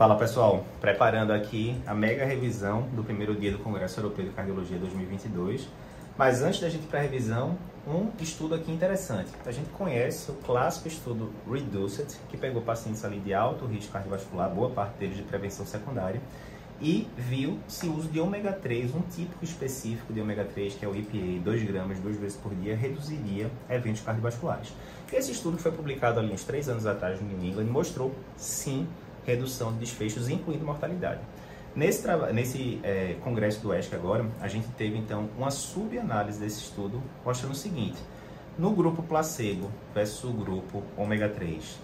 Fala 0.00 0.16
pessoal, 0.16 0.64
preparando 0.80 1.30
aqui 1.30 1.78
a 1.86 1.92
mega 1.92 2.24
revisão 2.24 2.88
do 2.94 3.04
primeiro 3.04 3.34
dia 3.34 3.52
do 3.52 3.58
Congresso 3.58 4.00
Europeu 4.00 4.24
de 4.24 4.30
Cardiologia 4.30 4.78
2022. 4.78 5.68
Mas 6.16 6.40
antes 6.40 6.58
da 6.58 6.70
gente 6.70 6.84
ir 6.84 6.86
para 6.86 7.00
a 7.00 7.02
revisão, 7.02 7.58
um 7.86 8.08
estudo 8.18 8.54
aqui 8.54 8.72
interessante. 8.72 9.30
A 9.44 9.52
gente 9.52 9.68
conhece 9.68 10.30
o 10.30 10.34
clássico 10.36 10.88
estudo 10.88 11.30
REDUCED, 11.46 12.16
que 12.30 12.38
pegou 12.38 12.62
pacientes 12.62 13.04
ali 13.04 13.20
de 13.20 13.34
alto 13.34 13.66
risco 13.66 13.92
cardiovascular, 13.92 14.48
boa 14.48 14.70
parte 14.70 14.94
deles 14.94 15.18
de 15.18 15.22
prevenção 15.22 15.66
secundária, 15.66 16.22
e 16.80 17.06
viu 17.14 17.58
se 17.68 17.86
o 17.86 17.94
uso 17.94 18.08
de 18.08 18.18
ômega 18.20 18.54
3, 18.54 18.94
um 18.94 19.02
típico 19.02 19.44
específico 19.44 20.14
de 20.14 20.20
ômega 20.22 20.46
3, 20.46 20.76
que 20.76 20.84
é 20.86 20.88
o 20.88 20.96
EPA, 20.96 21.42
2 21.44 21.62
gramas 21.64 21.98
duas 21.98 22.16
vezes 22.16 22.38
por 22.38 22.54
dia, 22.54 22.74
reduziria 22.74 23.50
eventos 23.68 24.00
cardiovasculares. 24.00 24.72
Esse 25.12 25.32
estudo 25.32 25.58
foi 25.58 25.72
publicado 25.72 26.20
ali 26.20 26.32
uns 26.32 26.42
3 26.44 26.70
anos 26.70 26.86
atrás 26.86 27.20
no 27.20 27.28
New 27.28 27.46
England 27.46 27.64
e 27.64 27.70
mostrou, 27.70 28.14
sim, 28.34 28.88
redução 29.26 29.72
de 29.72 29.78
desfechos, 29.78 30.28
incluindo 30.28 30.64
mortalidade. 30.64 31.20
Nesse, 31.74 32.04
nesse 32.32 32.80
é, 32.82 33.16
congresso 33.22 33.60
do 33.60 33.72
ESC 33.72 33.94
agora, 33.94 34.26
a 34.40 34.48
gente 34.48 34.66
teve 34.76 34.98
então 34.98 35.28
uma 35.38 35.52
subanálise 35.52 36.40
desse 36.40 36.62
estudo, 36.62 37.00
mostrando 37.24 37.52
o 37.52 37.56
seguinte: 37.56 37.98
no 38.58 38.72
grupo 38.72 39.02
placebo 39.04 39.70
versus 39.94 40.24
o 40.24 40.32
grupo 40.32 40.82
ômega 40.96 41.28
3, 41.28 41.78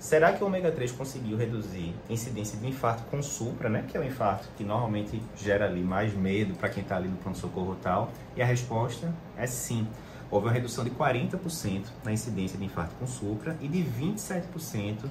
será 0.00 0.32
que 0.32 0.42
o 0.42 0.46
ômega 0.48 0.72
3 0.72 0.90
conseguiu 0.90 1.36
reduzir 1.36 1.94
incidência 2.10 2.58
de 2.58 2.66
infarto 2.66 3.04
com 3.04 3.22
supra, 3.22 3.68
né, 3.68 3.84
que 3.86 3.96
é 3.96 4.00
o 4.00 4.04
infarto 4.04 4.48
que 4.56 4.64
normalmente 4.64 5.22
gera 5.36 5.66
ali 5.66 5.82
mais 5.82 6.12
medo 6.12 6.54
para 6.54 6.68
quem 6.68 6.82
está 6.82 6.96
ali 6.96 7.08
no 7.08 7.16
pronto-socorro 7.16 7.76
tal? 7.80 8.10
E 8.36 8.42
a 8.42 8.44
resposta 8.44 9.14
é 9.36 9.46
sim. 9.46 9.86
Houve 10.30 10.48
uma 10.48 10.52
redução 10.52 10.84
de 10.84 10.90
40% 10.90 11.86
na 12.04 12.12
incidência 12.12 12.58
de 12.58 12.64
infarto 12.64 12.94
com 12.96 13.06
supra 13.06 13.56
e 13.62 13.68
de 13.68 13.78
27% 13.78 15.08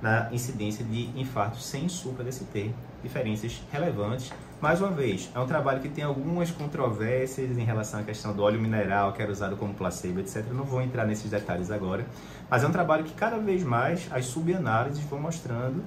na 0.00 0.28
incidência 0.32 0.84
de 0.84 1.08
infartos 1.18 1.64
sem 1.64 1.88
supra-DCT, 1.88 2.72
diferenças 3.02 3.60
relevantes. 3.70 4.32
Mais 4.60 4.80
uma 4.80 4.90
vez, 4.90 5.30
é 5.34 5.38
um 5.38 5.46
trabalho 5.46 5.80
que 5.80 5.88
tem 5.88 6.04
algumas 6.04 6.50
controvérsias 6.50 7.56
em 7.56 7.64
relação 7.64 8.00
à 8.00 8.02
questão 8.02 8.34
do 8.34 8.42
óleo 8.42 8.60
mineral 8.60 9.12
que 9.12 9.22
era 9.22 9.30
usado 9.30 9.56
como 9.56 9.74
placebo, 9.74 10.20
etc. 10.20 10.44
Não 10.52 10.64
vou 10.64 10.82
entrar 10.82 11.06
nesses 11.06 11.30
detalhes 11.30 11.70
agora, 11.70 12.06
mas 12.50 12.64
é 12.64 12.66
um 12.66 12.72
trabalho 12.72 13.04
que 13.04 13.14
cada 13.14 13.38
vez 13.38 13.62
mais 13.62 14.08
as 14.10 14.26
subanálises 14.26 15.02
vão 15.04 15.20
mostrando 15.20 15.82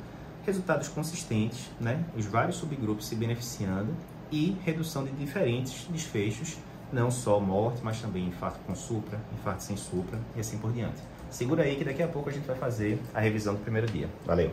resultados 0.46 0.88
consistentes, 0.88 1.70
né? 1.80 2.04
os 2.18 2.26
vários 2.26 2.56
subgrupos 2.58 3.08
se 3.08 3.16
beneficiando 3.16 3.94
e 4.32 4.58
redução 4.64 5.04
de 5.04 5.12
diferentes 5.12 5.86
desfechos, 5.90 6.58
não 6.92 7.10
só 7.10 7.40
morte, 7.40 7.82
mas 7.84 8.02
também 8.02 8.28
infarto 8.28 8.60
com 8.66 8.76
supra, 8.76 9.20
infarto 9.34 9.64
sem 9.64 9.78
supra 9.78 10.20
e 10.36 10.40
assim 10.40 10.58
por 10.58 10.72
diante. 10.72 11.02
Segura 11.30 11.64
aí 11.64 11.76
que 11.76 11.84
daqui 11.84 12.04
a 12.04 12.08
pouco 12.08 12.30
a 12.30 12.32
gente 12.32 12.46
vai 12.46 12.58
fazer 12.58 13.02
a 13.14 13.20
revisão 13.20 13.54
do 13.54 13.62
primeiro 13.62 13.88
dia. 13.88 14.10
Valeu! 14.26 14.52